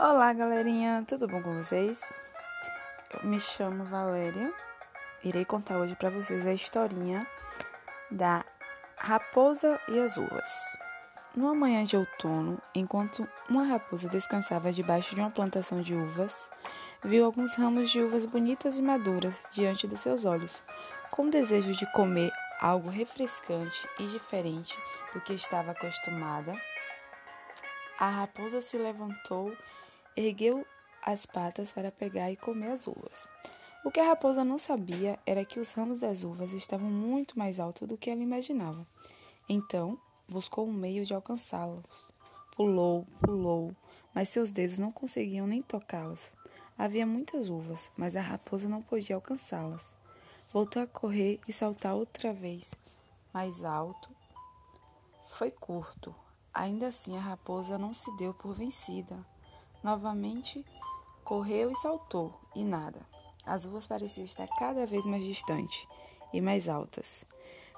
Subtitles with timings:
[0.00, 2.16] Olá, galerinha, tudo bom com vocês?
[3.12, 4.54] Eu me chamo Valéria.
[5.24, 7.26] Irei contar hoje para vocês a historinha
[8.08, 8.44] da
[8.96, 10.78] Raposa e as Uvas.
[11.34, 16.48] Numa manhã de outono, enquanto uma raposa descansava debaixo de uma plantação de uvas,
[17.02, 20.62] viu alguns ramos de uvas bonitas e maduras diante dos seus olhos,
[21.10, 22.30] com desejo de comer
[22.60, 24.78] algo refrescante e diferente
[25.12, 26.54] do que estava acostumada.
[27.98, 29.52] A raposa se levantou
[30.18, 30.66] ergueu
[31.02, 33.28] as patas para pegar e comer as uvas.
[33.84, 37.60] O que a raposa não sabia era que os ramos das uvas estavam muito mais
[37.60, 38.86] altos do que ela imaginava.
[39.48, 42.12] Então, buscou um meio de alcançá-los.
[42.56, 43.74] Pulou, pulou,
[44.12, 46.32] mas seus dedos não conseguiam nem tocá-las.
[46.76, 49.96] Havia muitas uvas, mas a raposa não podia alcançá-las.
[50.52, 52.74] Voltou a correr e saltar outra vez,
[53.32, 54.10] mais alto.
[55.30, 56.14] Foi curto.
[56.52, 59.24] Ainda assim, a raposa não se deu por vencida.
[59.88, 60.62] Novamente
[61.24, 63.00] correu e saltou, e nada.
[63.46, 65.88] As uvas pareciam estar cada vez mais distantes
[66.30, 67.24] e mais altas.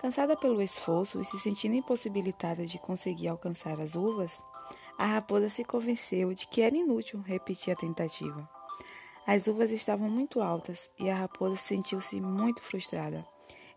[0.00, 4.40] Cansada pelo esforço e se sentindo impossibilitada de conseguir alcançar as uvas,
[4.96, 8.48] a raposa se convenceu de que era inútil repetir a tentativa.
[9.26, 13.26] As uvas estavam muito altas e a raposa sentiu-se muito frustrada.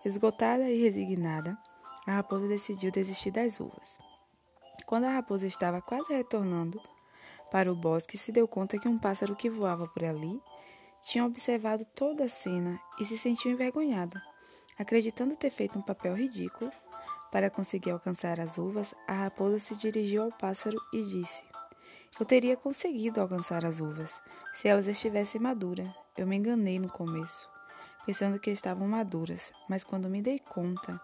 [0.06, 1.58] Esgotada e resignada,
[2.06, 3.98] a raposa decidiu desistir das uvas.
[4.86, 6.80] Quando a raposa estava quase retornando
[7.52, 10.42] para o bosque se deu conta que um pássaro que voava por ali
[11.02, 14.22] tinha observado toda a cena e se sentiu envergonhada.
[14.78, 16.72] Acreditando ter feito um papel ridículo
[17.32, 21.44] para conseguir alcançar as uvas, a raposa se dirigiu ao pássaro e disse:
[22.20, 24.20] Eu teria conseguido alcançar as uvas
[24.54, 25.90] se elas estivessem maduras.
[26.18, 27.50] Eu me enganei no começo,
[28.06, 31.00] pensando que estavam maduras, mas quando me dei conta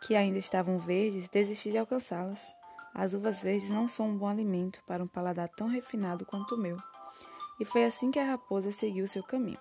[0.00, 2.55] que ainda estavam verdes, desisti de alcançá-las.
[2.98, 6.58] As uvas verdes não são um bom alimento para um paladar tão refinado quanto o
[6.58, 6.78] meu.
[7.60, 9.58] E foi assim que a raposa seguiu seu caminho,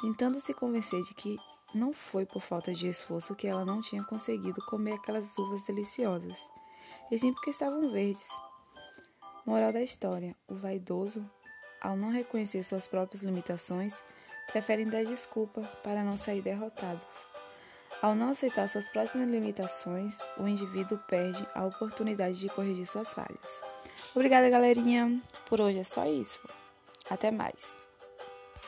[0.00, 1.36] tentando se convencer de que
[1.74, 6.38] não foi por falta de esforço que ela não tinha conseguido comer aquelas uvas deliciosas,
[7.10, 8.28] e sim porque estavam verdes.
[9.44, 11.28] Moral da história: o vaidoso,
[11.80, 14.00] ao não reconhecer suas próprias limitações,
[14.46, 17.00] preferem dar desculpa para não sair derrotado.
[18.00, 23.60] Ao não aceitar suas próprias limitações, o indivíduo perde a oportunidade de corrigir suas falhas.
[24.14, 25.20] Obrigada, galerinha.
[25.46, 26.40] Por hoje é só isso.
[27.10, 27.87] Até mais.